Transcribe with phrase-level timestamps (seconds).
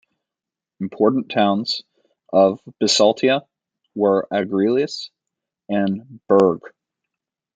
[0.79, 1.83] Important towns
[2.33, 3.45] of Bisaltia
[3.93, 5.11] were Argilus
[5.69, 6.73] and Berge.